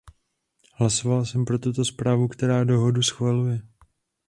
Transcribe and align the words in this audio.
Hlasoval 0.75 1.25
jsem 1.25 1.45
pro 1.45 1.59
tuto 1.59 1.85
zprávu, 1.85 2.27
která 2.27 2.63
dohodu 2.63 3.01
schvaluje. 3.03 3.61